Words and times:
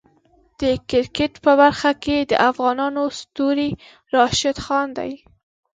د 0.61 0.61
کرکټ 0.89 1.33
په 1.45 1.51
برخه 1.61 1.91
کې 2.03 2.17
د 2.31 2.33
افغانو 2.49 3.03
ستوری 3.19 3.69
راشد 4.15 4.57
خان 4.65 4.87
دی. 4.97 5.11